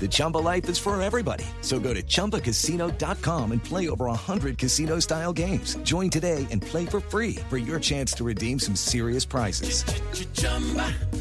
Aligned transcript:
The 0.00 0.08
Chumba 0.08 0.38
life 0.38 0.66
is 0.70 0.78
for 0.78 1.00
everybody. 1.02 1.44
So 1.60 1.78
go 1.78 1.92
to 1.92 2.02
ChumbaCasino.com 2.02 3.52
and 3.52 3.62
play 3.62 3.90
over 3.90 4.06
100 4.06 4.56
casino 4.56 4.98
style 4.98 5.34
games. 5.34 5.76
Join 5.82 6.08
today 6.08 6.46
and 6.50 6.62
play 6.62 6.86
for 6.86 7.00
free 7.00 7.34
for 7.50 7.58
your 7.58 7.78
chance 7.78 8.14
to 8.14 8.24
redeem 8.24 8.58
some 8.58 8.74
serious 8.76 9.26
prizes. 9.26 9.84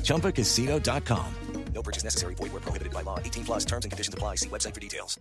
ChumbaCasino.com. 0.04 1.34
No 1.76 1.82
purchase 1.82 2.06
necessary. 2.06 2.36
Void 2.36 2.54
where 2.54 2.62
prohibited 2.62 2.94
by 2.94 3.02
law. 3.02 3.20
18 3.20 3.44
plus 3.44 3.66
terms 3.66 3.84
and 3.84 3.92
conditions 3.92 4.14
apply. 4.14 4.36
See 4.36 4.50
website 4.50 4.74
for 4.74 4.80
details. 4.80 5.20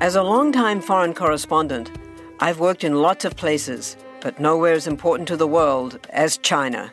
As 0.00 0.14
a 0.14 0.22
longtime 0.22 0.80
foreign 0.80 1.12
correspondent, 1.12 1.90
I've 2.38 2.60
worked 2.60 2.84
in 2.84 3.02
lots 3.02 3.24
of 3.24 3.34
places, 3.34 3.96
but 4.20 4.38
nowhere 4.38 4.74
as 4.74 4.86
important 4.86 5.26
to 5.26 5.36
the 5.36 5.48
world 5.48 5.98
as 6.10 6.38
China. 6.38 6.92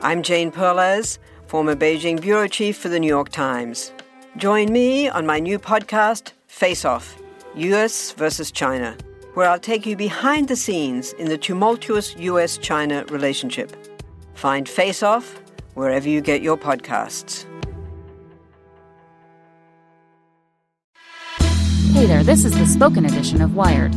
I'm 0.00 0.22
Jane 0.22 0.50
Perlez, 0.50 1.18
former 1.46 1.76
Beijing 1.76 2.22
bureau 2.22 2.48
chief 2.48 2.78
for 2.78 2.88
the 2.88 2.98
New 2.98 3.06
York 3.06 3.28
Times. 3.28 3.92
Join 4.38 4.72
me 4.72 5.08
on 5.08 5.26
my 5.26 5.40
new 5.40 5.58
podcast, 5.58 6.30
Face 6.46 6.84
Off 6.84 7.20
US 7.56 8.12
versus 8.12 8.52
China, 8.52 8.96
where 9.34 9.48
I'll 9.48 9.58
take 9.58 9.84
you 9.84 9.96
behind 9.96 10.46
the 10.46 10.54
scenes 10.54 11.12
in 11.14 11.28
the 11.28 11.36
tumultuous 11.36 12.14
US 12.18 12.56
China 12.56 13.04
relationship. 13.08 13.74
Find 14.34 14.68
Face 14.68 15.02
Off 15.02 15.42
wherever 15.74 16.08
you 16.08 16.20
get 16.20 16.40
your 16.40 16.56
podcasts. 16.56 17.46
Hey 21.92 22.06
there, 22.06 22.22
this 22.22 22.44
is 22.44 22.56
the 22.56 22.66
spoken 22.66 23.06
edition 23.06 23.42
of 23.42 23.56
Wired. 23.56 23.92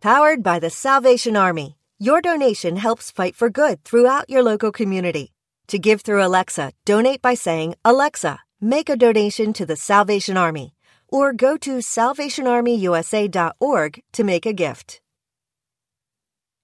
Powered 0.00 0.42
by 0.42 0.58
the 0.58 0.70
Salvation 0.70 1.36
Army, 1.36 1.76
your 2.00 2.20
donation 2.20 2.74
helps 2.74 3.12
fight 3.12 3.36
for 3.36 3.48
good 3.48 3.84
throughout 3.84 4.28
your 4.28 4.42
local 4.42 4.72
community. 4.72 5.30
To 5.68 5.78
give 5.78 6.00
through 6.00 6.24
Alexa, 6.24 6.72
donate 6.86 7.20
by 7.20 7.34
saying, 7.34 7.74
Alexa, 7.84 8.40
make 8.58 8.88
a 8.88 8.96
donation 8.96 9.52
to 9.52 9.66
the 9.66 9.76
Salvation 9.76 10.38
Army, 10.38 10.72
or 11.08 11.34
go 11.34 11.58
to 11.58 11.78
salvationarmyusa.org 11.78 14.02
to 14.12 14.24
make 14.24 14.46
a 14.46 14.54
gift. 14.54 15.02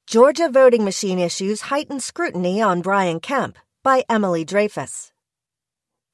Georgia 0.07 0.49
voting 0.49 0.85
machine 0.85 1.19
issues 1.19 1.61
heightened 1.63 2.03
scrutiny 2.03 2.63
on 2.63 2.81
Brian 2.81 3.21
Kemp 3.21 3.59
by 3.83 4.05
Emily 4.09 4.47
Dreyfuss. 4.47 5.11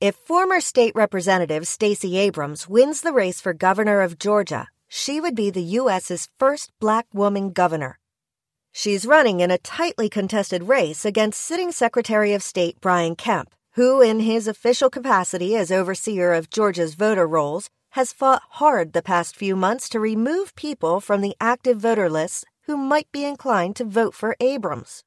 If 0.00 0.16
former 0.16 0.60
state 0.60 0.96
representative 0.96 1.68
Stacey 1.68 2.18
Abrams 2.18 2.68
wins 2.68 3.02
the 3.02 3.12
race 3.12 3.40
for 3.40 3.52
governor 3.52 4.00
of 4.00 4.18
Georgia, 4.18 4.66
she 4.88 5.20
would 5.20 5.36
be 5.36 5.50
the 5.50 5.62
U.S.'s 5.62 6.28
first 6.40 6.72
black 6.80 7.06
woman 7.14 7.50
governor. 7.50 7.99
She's 8.72 9.06
running 9.06 9.40
in 9.40 9.50
a 9.50 9.58
tightly 9.58 10.08
contested 10.08 10.64
race 10.64 11.04
against 11.04 11.40
sitting 11.40 11.72
Secretary 11.72 12.32
of 12.32 12.42
State 12.42 12.80
Brian 12.80 13.16
Kemp, 13.16 13.50
who, 13.72 14.00
in 14.00 14.20
his 14.20 14.46
official 14.46 14.88
capacity 14.88 15.56
as 15.56 15.72
overseer 15.72 16.32
of 16.32 16.50
Georgia's 16.50 16.94
voter 16.94 17.26
rolls, 17.26 17.68
has 17.90 18.12
fought 18.12 18.42
hard 18.50 18.92
the 18.92 19.02
past 19.02 19.34
few 19.34 19.56
months 19.56 19.88
to 19.88 19.98
remove 19.98 20.54
people 20.54 21.00
from 21.00 21.20
the 21.20 21.36
active 21.40 21.78
voter 21.78 22.08
lists 22.08 22.44
who 22.66 22.76
might 22.76 23.10
be 23.10 23.24
inclined 23.24 23.74
to 23.74 23.84
vote 23.84 24.14
for 24.14 24.36
Abrams. 24.38 25.02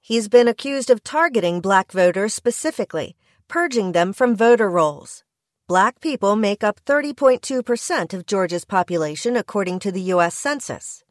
He's 0.00 0.28
been 0.28 0.46
accused 0.46 0.90
of 0.90 1.02
targeting 1.02 1.60
black 1.60 1.90
voters 1.90 2.32
specifically, 2.32 3.16
purging 3.48 3.92
them 3.92 4.12
from 4.12 4.36
voter 4.36 4.70
rolls. 4.70 5.24
Black 5.66 6.00
people 6.00 6.36
make 6.36 6.62
up 6.62 6.80
30.2% 6.84 8.14
of 8.14 8.24
Georgia's 8.24 8.64
population, 8.64 9.36
according 9.36 9.80
to 9.80 9.92
the 9.92 10.00
U.S. 10.14 10.34
Census. 10.34 11.04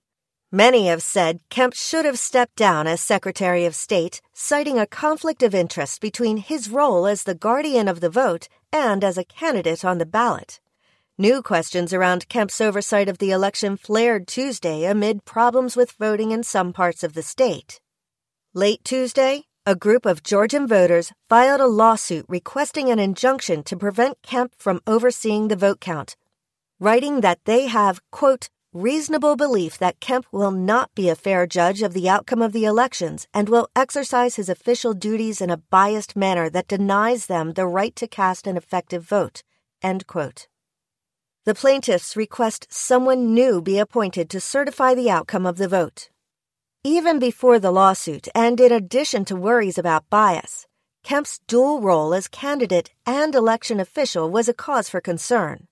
Many 0.51 0.87
have 0.87 1.03
said 1.03 1.41
Kemp 1.49 1.73
should 1.73 2.05
have 2.05 2.17
stepped 2.17 2.55
down 2.55 2.87
as 2.87 3.01
Secretary 3.01 3.65
of 3.65 3.75
State, 3.75 4.21
citing 4.33 4.79
a 4.79 4.87
conflict 4.87 5.43
of 5.43 5.53
interest 5.53 5.99
between 5.99 6.37
his 6.37 6.69
role 6.69 7.05
as 7.05 7.23
the 7.23 7.35
guardian 7.35 7.89
of 7.89 7.99
the 7.99 8.09
vote 8.09 8.47
and 8.71 9.03
as 9.03 9.17
a 9.17 9.25
candidate 9.25 9.83
on 9.83 9.97
the 9.97 10.05
ballot. 10.05 10.61
New 11.17 11.41
questions 11.41 11.91
around 11.91 12.29
Kemp's 12.29 12.61
oversight 12.61 13.09
of 13.09 13.17
the 13.17 13.31
election 13.31 13.75
flared 13.75 14.25
Tuesday 14.25 14.85
amid 14.85 15.25
problems 15.25 15.75
with 15.75 15.91
voting 15.99 16.31
in 16.31 16.43
some 16.43 16.71
parts 16.71 17.03
of 17.03 17.11
the 17.11 17.23
state. 17.23 17.81
Late 18.53 18.85
Tuesday, 18.85 19.43
a 19.65 19.75
group 19.75 20.05
of 20.05 20.23
Georgian 20.23 20.65
voters 20.65 21.11
filed 21.27 21.59
a 21.59 21.67
lawsuit 21.67 22.25
requesting 22.29 22.89
an 22.89 22.99
injunction 22.99 23.63
to 23.63 23.75
prevent 23.75 24.21
Kemp 24.23 24.53
from 24.57 24.79
overseeing 24.87 25.49
the 25.49 25.57
vote 25.57 25.81
count, 25.81 26.15
writing 26.79 27.19
that 27.19 27.39
they 27.43 27.67
have, 27.67 27.99
quote, 28.11 28.47
reasonable 28.81 29.35
belief 29.35 29.79
that 29.79 29.99
Kemp 29.99 30.27
will 30.31 30.51
not 30.51 30.93
be 30.93 31.09
a 31.09 31.15
fair 31.15 31.47
judge 31.47 31.81
of 31.81 31.93
the 31.93 32.07
outcome 32.07 32.43
of 32.43 32.53
the 32.53 32.65
elections 32.65 33.27
and 33.33 33.49
will 33.49 33.69
exercise 33.75 34.35
his 34.35 34.49
official 34.49 34.93
duties 34.93 35.41
in 35.41 35.49
a 35.49 35.57
biased 35.57 36.15
manner 36.15 36.47
that 36.49 36.67
denies 36.67 37.25
them 37.25 37.53
the 37.53 37.65
right 37.65 37.95
to 37.95 38.07
cast 38.07 38.45
an 38.45 38.55
effective 38.55 39.03
vote. 39.03 39.41
The 39.81 41.55
plaintiffs 41.55 42.15
request 42.15 42.67
someone 42.69 43.33
new 43.33 43.61
be 43.61 43.79
appointed 43.79 44.29
to 44.29 44.39
certify 44.39 44.93
the 44.93 45.09
outcome 45.09 45.45
of 45.47 45.57
the 45.57 45.67
vote. 45.67 46.09
Even 46.83 47.17
before 47.19 47.57
the 47.57 47.71
lawsuit, 47.71 48.27
and 48.35 48.59
in 48.59 48.71
addition 48.71 49.25
to 49.25 49.35
worries 49.35 49.77
about 49.77 50.09
bias, 50.09 50.67
Kemp's 51.03 51.39
dual 51.47 51.81
role 51.81 52.13
as 52.13 52.27
candidate 52.27 52.91
and 53.05 53.33
election 53.33 53.79
official 53.79 54.29
was 54.29 54.47
a 54.47 54.53
cause 54.53 54.87
for 54.87 55.01
concern. 55.01 55.67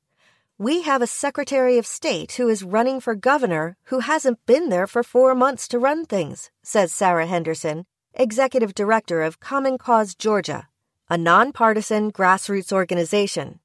We 0.57 0.83
have 0.83 1.01
a 1.01 1.07
Secretary 1.07 1.77
of 1.77 1.85
State 1.85 2.31
who 2.37 2.47
is 2.47 2.63
running 2.63 3.01
for 3.01 3.13
governor 3.13 3.75
who 3.87 3.99
hasn't 3.99 4.45
been 4.45 4.69
there 4.69 4.87
for 4.87 5.03
four 5.03 5.35
months 5.35 5.67
to 5.67 5.79
run 5.79 6.05
things, 6.05 6.49
says 6.63 6.93
Sarah 6.93 7.25
Henderson, 7.25 7.85
Executive 8.13 8.73
Director 8.73 9.21
of 9.21 9.41
Common 9.41 9.77
Cause 9.77 10.15
Georgia, 10.15 10.69
a 11.09 11.17
nonpartisan 11.17 12.09
grassroots 12.09 12.71
organization. 12.71 13.59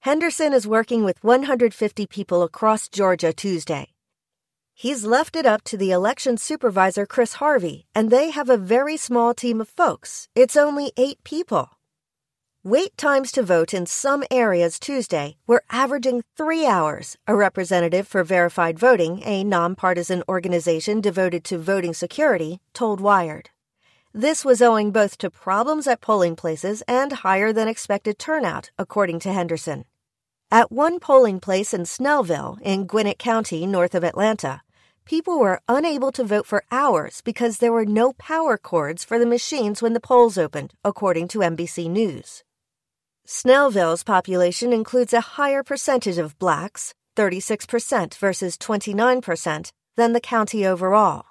Henderson 0.00 0.52
is 0.52 0.66
working 0.66 1.04
with 1.04 1.22
150 1.22 2.08
people 2.08 2.42
across 2.42 2.88
Georgia 2.88 3.32
Tuesday. 3.32 3.90
He's 4.74 5.04
left 5.04 5.36
it 5.36 5.46
up 5.46 5.62
to 5.62 5.76
the 5.76 5.92
election 5.92 6.38
supervisor, 6.38 7.06
Chris 7.06 7.34
Harvey, 7.34 7.86
and 7.94 8.10
they 8.10 8.30
have 8.30 8.50
a 8.50 8.56
very 8.56 8.96
small 8.96 9.32
team 9.32 9.60
of 9.60 9.68
folks. 9.68 10.28
It's 10.34 10.56
only 10.56 10.90
eight 10.96 11.22
people. 11.22 11.75
Wait 12.66 12.96
times 12.96 13.30
to 13.30 13.44
vote 13.44 13.72
in 13.72 13.86
some 13.86 14.24
areas 14.28 14.80
Tuesday 14.80 15.36
were 15.46 15.62
averaging 15.70 16.24
three 16.36 16.66
hours, 16.66 17.16
a 17.24 17.32
representative 17.36 18.08
for 18.08 18.24
Verified 18.24 18.76
Voting, 18.76 19.22
a 19.24 19.44
nonpartisan 19.44 20.20
organization 20.28 21.00
devoted 21.00 21.44
to 21.44 21.58
voting 21.58 21.94
security, 21.94 22.58
told 22.72 23.00
Wired. 23.00 23.50
This 24.12 24.44
was 24.44 24.60
owing 24.60 24.90
both 24.90 25.16
to 25.18 25.30
problems 25.30 25.86
at 25.86 26.00
polling 26.00 26.34
places 26.34 26.82
and 26.88 27.12
higher 27.12 27.52
than 27.52 27.68
expected 27.68 28.18
turnout, 28.18 28.72
according 28.76 29.20
to 29.20 29.32
Henderson. 29.32 29.84
At 30.50 30.72
one 30.72 30.98
polling 30.98 31.38
place 31.38 31.72
in 31.72 31.82
Snellville, 31.82 32.60
in 32.62 32.88
Gwinnett 32.88 33.20
County, 33.20 33.64
north 33.64 33.94
of 33.94 34.02
Atlanta, 34.02 34.60
people 35.04 35.38
were 35.38 35.60
unable 35.68 36.10
to 36.10 36.24
vote 36.24 36.46
for 36.46 36.64
hours 36.72 37.20
because 37.20 37.58
there 37.58 37.72
were 37.72 37.86
no 37.86 38.12
power 38.14 38.58
cords 38.58 39.04
for 39.04 39.20
the 39.20 39.24
machines 39.24 39.82
when 39.82 39.92
the 39.92 40.00
polls 40.00 40.36
opened, 40.36 40.72
according 40.82 41.28
to 41.28 41.38
NBC 41.38 41.88
News. 41.88 42.42
Snellville's 43.28 44.04
population 44.04 44.72
includes 44.72 45.12
a 45.12 45.34
higher 45.34 45.64
percentage 45.64 46.16
of 46.16 46.38
blacks, 46.38 46.94
36% 47.16 48.14
versus 48.14 48.56
29%, 48.56 49.72
than 49.96 50.12
the 50.12 50.20
county 50.20 50.64
overall. 50.64 51.24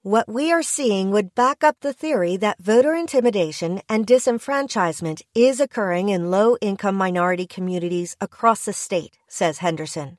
What 0.00 0.30
we 0.30 0.50
are 0.50 0.62
seeing 0.62 1.10
would 1.10 1.34
back 1.34 1.62
up 1.62 1.76
the 1.80 1.92
theory 1.92 2.38
that 2.38 2.58
voter 2.58 2.94
intimidation 2.94 3.82
and 3.86 4.06
disenfranchisement 4.06 5.20
is 5.34 5.60
occurring 5.60 6.08
in 6.08 6.30
low 6.30 6.56
income 6.62 6.94
minority 6.94 7.46
communities 7.46 8.16
across 8.18 8.64
the 8.64 8.72
state, 8.72 9.18
says 9.28 9.58
Henderson. 9.58 10.16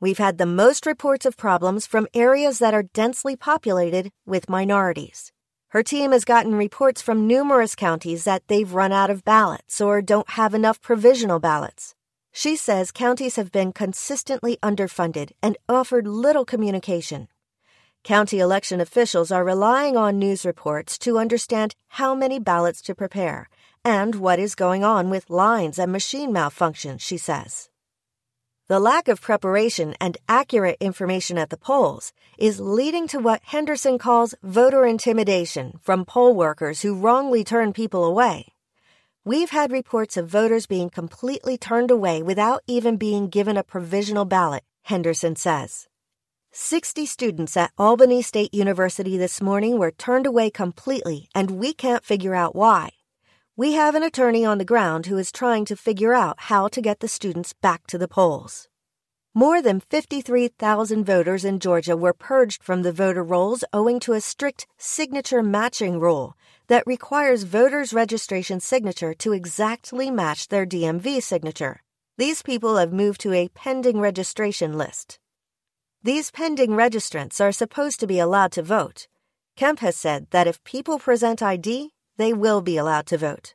We've 0.00 0.18
had 0.18 0.38
the 0.38 0.46
most 0.46 0.84
reports 0.84 1.24
of 1.24 1.36
problems 1.36 1.86
from 1.86 2.08
areas 2.12 2.58
that 2.58 2.74
are 2.74 2.82
densely 2.82 3.36
populated 3.36 4.10
with 4.26 4.50
minorities. 4.50 5.30
Her 5.70 5.84
team 5.84 6.10
has 6.10 6.24
gotten 6.24 6.56
reports 6.56 7.00
from 7.00 7.28
numerous 7.28 7.76
counties 7.76 8.24
that 8.24 8.42
they've 8.48 8.74
run 8.74 8.90
out 8.90 9.08
of 9.08 9.24
ballots 9.24 9.80
or 9.80 10.02
don't 10.02 10.30
have 10.30 10.52
enough 10.52 10.80
provisional 10.80 11.38
ballots. 11.38 11.94
She 12.32 12.56
says 12.56 12.90
counties 12.90 13.36
have 13.36 13.52
been 13.52 13.72
consistently 13.72 14.58
underfunded 14.64 15.30
and 15.40 15.56
offered 15.68 16.08
little 16.08 16.44
communication. 16.44 17.28
County 18.02 18.40
election 18.40 18.80
officials 18.80 19.30
are 19.30 19.44
relying 19.44 19.96
on 19.96 20.18
news 20.18 20.44
reports 20.44 20.98
to 20.98 21.20
understand 21.20 21.76
how 22.00 22.16
many 22.16 22.40
ballots 22.40 22.82
to 22.82 22.94
prepare 22.94 23.48
and 23.84 24.16
what 24.16 24.40
is 24.40 24.56
going 24.56 24.82
on 24.82 25.08
with 25.08 25.30
lines 25.30 25.78
and 25.78 25.92
machine 25.92 26.32
malfunctions, 26.32 27.00
she 27.00 27.16
says. 27.16 27.69
The 28.70 28.78
lack 28.78 29.08
of 29.08 29.20
preparation 29.20 29.96
and 30.00 30.16
accurate 30.28 30.76
information 30.78 31.36
at 31.38 31.50
the 31.50 31.56
polls 31.56 32.12
is 32.38 32.60
leading 32.60 33.08
to 33.08 33.18
what 33.18 33.42
Henderson 33.42 33.98
calls 33.98 34.36
voter 34.44 34.86
intimidation 34.86 35.80
from 35.82 36.04
poll 36.04 36.36
workers 36.36 36.82
who 36.82 36.94
wrongly 36.94 37.42
turn 37.42 37.72
people 37.72 38.04
away. 38.04 38.52
We've 39.24 39.50
had 39.50 39.72
reports 39.72 40.16
of 40.16 40.28
voters 40.28 40.66
being 40.68 40.88
completely 40.88 41.58
turned 41.58 41.90
away 41.90 42.22
without 42.22 42.62
even 42.68 42.96
being 42.96 43.28
given 43.28 43.56
a 43.56 43.64
provisional 43.64 44.24
ballot, 44.24 44.62
Henderson 44.84 45.34
says. 45.34 45.88
60 46.52 47.06
students 47.06 47.56
at 47.56 47.72
Albany 47.76 48.22
State 48.22 48.54
University 48.54 49.18
this 49.18 49.42
morning 49.42 49.80
were 49.80 49.90
turned 49.90 50.26
away 50.26 50.48
completely, 50.48 51.28
and 51.34 51.50
we 51.50 51.72
can't 51.72 52.04
figure 52.04 52.36
out 52.36 52.54
why. 52.54 52.90
We 53.60 53.74
have 53.74 53.94
an 53.94 54.02
attorney 54.02 54.42
on 54.42 54.56
the 54.56 54.64
ground 54.64 55.04
who 55.04 55.18
is 55.18 55.30
trying 55.30 55.66
to 55.66 55.76
figure 55.76 56.14
out 56.14 56.48
how 56.48 56.68
to 56.68 56.80
get 56.80 57.00
the 57.00 57.08
students 57.08 57.52
back 57.52 57.86
to 57.88 57.98
the 57.98 58.08
polls. 58.08 58.68
More 59.34 59.60
than 59.60 59.80
53,000 59.80 61.04
voters 61.04 61.44
in 61.44 61.58
Georgia 61.58 61.94
were 61.94 62.14
purged 62.14 62.62
from 62.62 62.80
the 62.80 62.90
voter 62.90 63.22
rolls 63.22 63.62
owing 63.70 64.00
to 64.00 64.14
a 64.14 64.22
strict 64.22 64.66
signature 64.78 65.42
matching 65.42 66.00
rule 66.00 66.38
that 66.68 66.86
requires 66.86 67.42
voters' 67.42 67.92
registration 67.92 68.60
signature 68.60 69.12
to 69.12 69.34
exactly 69.34 70.10
match 70.10 70.48
their 70.48 70.64
DMV 70.64 71.22
signature. 71.22 71.82
These 72.16 72.40
people 72.40 72.78
have 72.78 72.94
moved 72.94 73.20
to 73.20 73.34
a 73.34 73.48
pending 73.48 74.00
registration 74.00 74.78
list. 74.78 75.18
These 76.02 76.30
pending 76.30 76.70
registrants 76.70 77.42
are 77.42 77.52
supposed 77.52 78.00
to 78.00 78.06
be 78.06 78.20
allowed 78.20 78.52
to 78.52 78.62
vote. 78.62 79.06
Kemp 79.54 79.80
has 79.80 79.96
said 79.96 80.28
that 80.30 80.46
if 80.46 80.64
people 80.64 80.98
present 80.98 81.42
ID, 81.42 81.90
they 82.20 82.32
will 82.32 82.60
be 82.60 82.76
allowed 82.76 83.06
to 83.06 83.18
vote. 83.18 83.54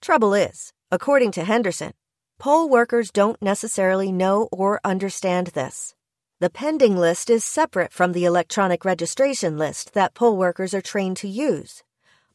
Trouble 0.00 0.34
is, 0.34 0.72
according 0.90 1.32
to 1.32 1.44
Henderson, 1.44 1.92
poll 2.38 2.68
workers 2.68 3.10
don't 3.10 3.40
necessarily 3.40 4.12
know 4.12 4.48
or 4.52 4.80
understand 4.84 5.48
this. 5.48 5.94
The 6.40 6.50
pending 6.50 6.96
list 6.96 7.30
is 7.30 7.44
separate 7.44 7.92
from 7.92 8.12
the 8.12 8.24
electronic 8.24 8.84
registration 8.84 9.56
list 9.56 9.94
that 9.94 10.14
poll 10.14 10.36
workers 10.36 10.74
are 10.74 10.82
trained 10.82 11.16
to 11.18 11.28
use. 11.28 11.82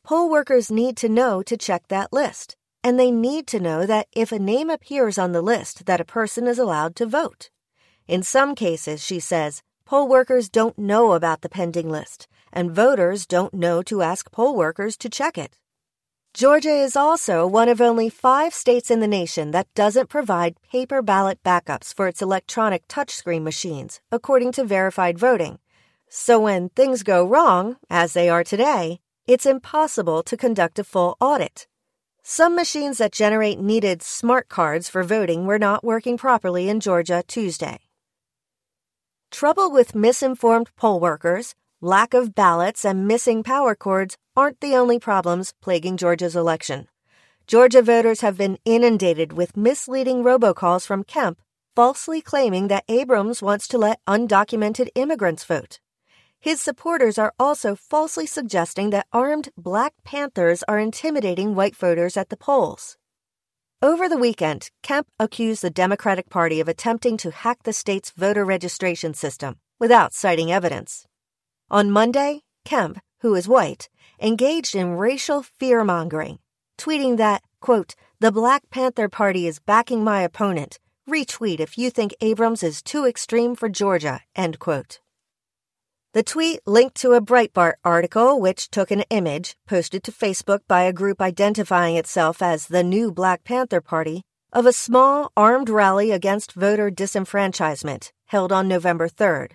Poll 0.04 0.30
workers 0.30 0.72
need 0.72 0.98
to 0.98 1.10
know 1.10 1.44
to 1.44 1.58
check 1.58 1.88
that 1.90 2.14
list, 2.14 2.56
and 2.84 3.00
they 3.00 3.12
need 3.12 3.46
to 3.48 3.60
know 3.60 3.86
that 3.86 4.08
if 4.14 4.32
a 4.32 4.40
name 4.40 4.70
appears 4.70 5.18
on 5.18 5.32
the 5.32 5.42
list 5.42 5.86
that 5.86 6.02
a 6.02 6.06
person 6.06 6.48
is 6.48 6.58
allowed 6.58 6.96
to 6.96 7.06
vote. 7.06 7.50
In 8.08 8.24
some 8.24 8.56
cases, 8.56 9.04
she 9.04 9.20
says, 9.20 9.62
poll 9.86 10.08
workers 10.08 10.50
don't 10.50 10.80
know 10.80 11.12
about 11.12 11.42
the 11.42 11.50
pending 11.50 11.90
list, 11.90 12.28
and 12.52 12.72
voters 12.72 13.26
don't 13.26 13.54
know 13.54 13.82
to 13.84 14.02
ask 14.02 14.32
poll 14.32 14.56
workers 14.56 14.98
to 14.98 15.10
check 15.10 15.38
it. 15.38 15.58
Georgia 16.34 16.70
is 16.70 16.96
also 16.96 17.48
one 17.48 17.68
of 17.68 17.82
only 17.82 18.08
five 18.08 18.54
states 18.54 18.92
in 18.92 19.00
the 19.00 19.08
nation 19.08 19.52
that 19.52 19.74
doesn't 19.74 20.10
provide 20.10 20.62
paper 20.72 21.02
ballot 21.02 21.42
backups 21.44 21.94
for 21.94 22.08
its 22.08 22.22
electronic 22.22 22.88
touchscreen 22.88 23.42
machines, 23.42 24.00
according 24.12 24.52
to 24.52 24.64
verified 24.64 25.18
voting. 25.18 25.58
So 26.08 26.40
when 26.40 26.70
things 26.70 27.04
go 27.04 27.28
wrong, 27.28 27.78
as 27.90 28.14
they 28.14 28.30
are 28.30 28.44
today, 28.44 29.00
it's 29.26 29.46
impossible 29.46 30.24
to 30.24 30.38
conduct 30.38 30.80
a 30.80 30.84
full 30.84 31.18
audit. 31.20 31.68
Some 32.24 32.56
machines 32.56 33.00
that 33.00 33.12
generate 33.12 33.60
needed 33.60 34.04
smart 34.04 34.50
cards 34.50 34.88
for 34.88 35.04
voting 35.04 35.48
were 35.48 35.60
not 35.60 35.84
working 35.84 36.16
properly 36.18 36.70
in 36.70 36.80
Georgia 36.80 37.24
Tuesday. 37.28 37.80
Trouble 39.32 39.72
with 39.72 39.96
misinformed 39.96 40.70
poll 40.76 41.00
workers, 41.00 41.56
lack 41.82 42.14
of 42.14 42.36
ballots, 42.36 42.84
and 42.86 43.08
missing 43.08 43.44
power 43.44 43.76
cords 43.76 44.18
aren't 44.36 44.60
the 44.62 44.76
only 44.76 45.00
problems 45.00 45.54
plaguing 45.62 45.98
Georgia's 45.98 46.36
election. 46.36 46.88
Georgia 47.48 47.82
voters 47.82 48.22
have 48.22 48.38
been 48.38 48.58
inundated 48.64 49.34
with 49.34 49.58
misleading 49.58 50.24
robocalls 50.24 50.86
from 50.86 51.04
Kemp, 51.04 51.42
falsely 51.76 52.22
claiming 52.22 52.68
that 52.68 52.84
Abrams 52.88 53.42
wants 53.42 53.68
to 53.68 53.78
let 53.78 54.00
undocumented 54.08 54.90
immigrants 54.96 55.44
vote. 55.44 55.80
His 56.40 56.62
supporters 56.62 57.18
are 57.18 57.34
also 57.38 57.76
falsely 57.76 58.26
suggesting 58.26 58.92
that 58.92 59.08
armed 59.12 59.50
Black 59.58 59.94
Panthers 60.06 60.64
are 60.68 60.80
intimidating 60.80 61.56
white 61.56 61.76
voters 61.76 62.16
at 62.16 62.30
the 62.30 62.38
polls. 62.38 62.98
Over 63.82 64.08
the 64.08 64.18
weekend, 64.18 64.70
Kemp 64.84 65.08
accused 65.20 65.62
the 65.62 65.70
Democratic 65.70 66.30
Party 66.30 66.60
of 66.60 66.68
attempting 66.68 67.18
to 67.18 67.32
hack 67.32 67.64
the 67.64 67.74
state's 67.74 68.12
voter 68.12 68.46
registration 68.46 69.14
system 69.14 69.56
without 69.80 70.14
citing 70.14 70.52
evidence. 70.52 71.06
On 71.72 71.92
Monday, 71.92 72.42
Kemp, 72.66 73.00
who 73.20 73.36
is 73.36 73.48
white, 73.48 73.90
engaged 74.20 74.76
in 74.76 74.98
racial 74.98 75.44
fear 75.44 75.84
mongering, 75.84 76.40
tweeting 76.80 77.18
that, 77.18 77.44
quote, 77.62 77.94
the 78.20 78.32
Black 78.32 78.64
Panther 78.72 79.08
Party 79.08 79.46
is 79.46 79.60
backing 79.60 80.04
my 80.04 80.22
opponent. 80.24 80.80
Retweet 81.08 81.60
if 81.60 81.78
you 81.78 81.92
think 81.92 82.16
Abrams 82.22 82.64
is 82.64 82.82
too 82.82 83.06
extreme 83.06 83.56
for 83.56 83.70
Georgia, 83.70 84.22
end 84.36 84.58
quote. 84.58 85.00
The 86.16 86.24
tweet 86.24 86.62
linked 86.66 86.96
to 87.02 87.14
a 87.14 87.22
Breitbart 87.22 87.74
article 87.84 88.42
which 88.42 88.72
took 88.72 88.90
an 88.90 89.04
image 89.12 89.56
posted 89.68 90.04
to 90.06 90.12
Facebook 90.12 90.62
by 90.68 90.82
a 90.82 90.94
group 90.94 91.22
identifying 91.22 91.98
itself 91.98 92.42
as 92.42 92.66
the 92.66 92.84
New 92.84 93.12
Black 93.12 93.44
Panther 93.44 93.80
Party 93.80 94.24
of 94.52 94.66
a 94.66 94.74
small 94.74 95.32
armed 95.38 95.70
rally 95.70 96.10
against 96.10 96.54
voter 96.54 96.90
disenfranchisement 96.90 98.12
held 98.26 98.52
on 98.52 98.68
November 98.68 99.08
3rd. 99.08 99.52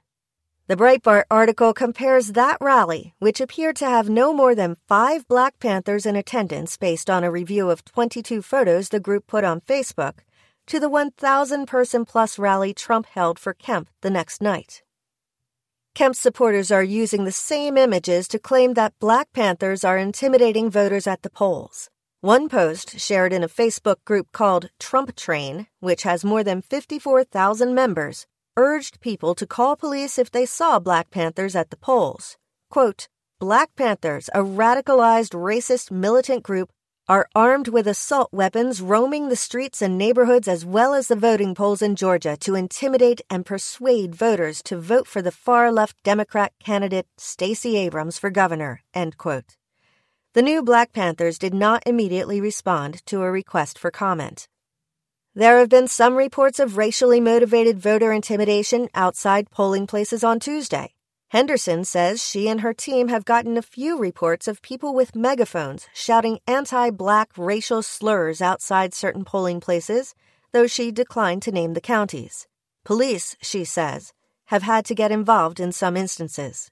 The 0.66 0.76
Breitbart 0.76 1.24
article 1.30 1.74
compares 1.74 2.28
that 2.28 2.56
rally, 2.58 3.12
which 3.18 3.38
appeared 3.38 3.76
to 3.76 3.84
have 3.84 4.08
no 4.08 4.32
more 4.32 4.54
than 4.54 4.78
five 4.88 5.28
Black 5.28 5.58
Panthers 5.58 6.06
in 6.06 6.16
attendance 6.16 6.78
based 6.78 7.10
on 7.10 7.22
a 7.22 7.30
review 7.30 7.68
of 7.68 7.84
22 7.84 8.40
photos 8.40 8.88
the 8.88 8.98
group 8.98 9.26
put 9.26 9.44
on 9.44 9.60
Facebook, 9.60 10.20
to 10.66 10.80
the 10.80 10.88
1,000 10.88 11.66
person 11.66 12.06
plus 12.06 12.38
rally 12.38 12.72
Trump 12.72 13.04
held 13.04 13.38
for 13.38 13.52
Kemp 13.52 13.90
the 14.00 14.08
next 14.08 14.40
night. 14.40 14.82
Kemp's 15.94 16.18
supporters 16.18 16.70
are 16.70 16.82
using 16.82 17.24
the 17.24 17.30
same 17.30 17.76
images 17.76 18.26
to 18.28 18.38
claim 18.38 18.72
that 18.72 18.98
Black 18.98 19.34
Panthers 19.34 19.84
are 19.84 19.98
intimidating 19.98 20.70
voters 20.70 21.06
at 21.06 21.20
the 21.20 21.28
polls. 21.30 21.90
One 22.22 22.48
post 22.48 22.98
shared 22.98 23.34
in 23.34 23.44
a 23.44 23.48
Facebook 23.48 24.02
group 24.06 24.32
called 24.32 24.70
Trump 24.80 25.14
Train, 25.14 25.66
which 25.80 26.04
has 26.04 26.24
more 26.24 26.42
than 26.42 26.62
54,000 26.62 27.74
members, 27.74 28.26
urged 28.56 29.00
people 29.00 29.34
to 29.34 29.46
call 29.46 29.76
police 29.76 30.18
if 30.18 30.30
they 30.30 30.46
saw 30.46 30.78
Black 30.78 31.10
Panthers 31.10 31.56
at 31.56 31.70
the 31.70 31.76
polls. 31.76 32.36
Quote, 32.70 33.08
Black 33.40 33.74
Panthers, 33.76 34.30
a 34.34 34.38
radicalized 34.38 35.32
racist 35.32 35.90
militant 35.90 36.42
group, 36.42 36.70
are 37.06 37.28
armed 37.34 37.68
with 37.68 37.86
assault 37.86 38.30
weapons 38.32 38.80
roaming 38.80 39.28
the 39.28 39.36
streets 39.36 39.82
and 39.82 39.98
neighborhoods 39.98 40.48
as 40.48 40.64
well 40.64 40.94
as 40.94 41.08
the 41.08 41.16
voting 41.16 41.54
polls 41.54 41.82
in 41.82 41.94
Georgia 41.94 42.36
to 42.38 42.54
intimidate 42.54 43.20
and 43.28 43.44
persuade 43.44 44.14
voters 44.14 44.62
to 44.62 44.78
vote 44.78 45.06
for 45.06 45.20
the 45.20 45.30
far 45.30 45.70
left 45.70 46.02
Democrat 46.02 46.52
candidate 46.62 47.06
Stacey 47.18 47.76
Abrams 47.76 48.18
for 48.18 48.30
governor. 48.30 48.80
End 48.94 49.18
quote. 49.18 49.56
The 50.32 50.42
new 50.42 50.62
Black 50.62 50.92
Panthers 50.92 51.38
did 51.38 51.52
not 51.52 51.82
immediately 51.86 52.40
respond 52.40 53.04
to 53.06 53.22
a 53.22 53.30
request 53.30 53.78
for 53.78 53.90
comment. 53.90 54.48
There 55.36 55.58
have 55.58 55.68
been 55.68 55.88
some 55.88 56.14
reports 56.14 56.60
of 56.60 56.76
racially 56.76 57.18
motivated 57.18 57.80
voter 57.80 58.12
intimidation 58.12 58.88
outside 58.94 59.50
polling 59.50 59.84
places 59.84 60.22
on 60.22 60.38
Tuesday. 60.38 60.94
Henderson 61.30 61.84
says 61.84 62.24
she 62.24 62.48
and 62.48 62.60
her 62.60 62.72
team 62.72 63.08
have 63.08 63.24
gotten 63.24 63.56
a 63.56 63.62
few 63.62 63.98
reports 63.98 64.46
of 64.46 64.62
people 64.62 64.94
with 64.94 65.16
megaphones 65.16 65.88
shouting 65.92 66.38
anti 66.46 66.90
black 66.90 67.30
racial 67.36 67.82
slurs 67.82 68.40
outside 68.40 68.94
certain 68.94 69.24
polling 69.24 69.58
places, 69.58 70.14
though 70.52 70.68
she 70.68 70.92
declined 70.92 71.42
to 71.42 71.50
name 71.50 71.74
the 71.74 71.80
counties. 71.80 72.46
Police, 72.84 73.34
she 73.42 73.64
says, 73.64 74.12
have 74.46 74.62
had 74.62 74.84
to 74.84 74.94
get 74.94 75.10
involved 75.10 75.58
in 75.58 75.72
some 75.72 75.96
instances. 75.96 76.70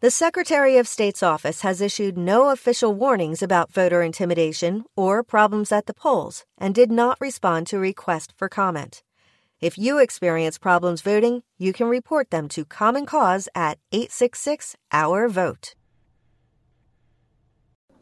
The 0.00 0.12
Secretary 0.12 0.76
of 0.76 0.86
State's 0.86 1.24
office 1.24 1.62
has 1.62 1.80
issued 1.80 2.16
no 2.16 2.50
official 2.50 2.94
warnings 2.94 3.42
about 3.42 3.72
voter 3.72 4.00
intimidation 4.00 4.84
or 4.94 5.24
problems 5.24 5.72
at 5.72 5.86
the 5.86 5.92
polls 5.92 6.44
and 6.56 6.72
did 6.72 6.92
not 6.92 7.20
respond 7.20 7.66
to 7.66 7.80
request 7.80 8.32
for 8.36 8.48
comment. 8.48 9.02
If 9.60 9.76
you 9.76 9.98
experience 9.98 10.56
problems 10.56 11.02
voting, 11.02 11.42
you 11.58 11.72
can 11.72 11.88
report 11.88 12.30
them 12.30 12.46
to 12.50 12.64
Common 12.64 13.06
Cause 13.06 13.48
at 13.56 13.80
866 13.90 14.76
Our 14.92 15.28
Vote. 15.28 15.74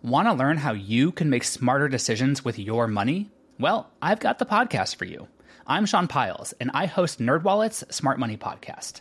Want 0.02 0.28
to 0.28 0.34
learn 0.34 0.58
how 0.58 0.72
you 0.72 1.12
can 1.12 1.30
make 1.30 1.44
smarter 1.44 1.88
decisions 1.88 2.44
with 2.44 2.58
your 2.58 2.86
money? 2.86 3.30
Well, 3.58 3.90
I've 4.02 4.20
got 4.20 4.38
the 4.38 4.44
podcast 4.44 4.96
for 4.96 5.06
you. 5.06 5.28
I'm 5.66 5.86
Sean 5.86 6.08
Pyles, 6.08 6.52
and 6.60 6.70
I 6.74 6.84
host 6.84 7.20
NerdWallet's 7.20 7.84
Smart 7.88 8.18
Money 8.18 8.36
Podcast 8.36 9.00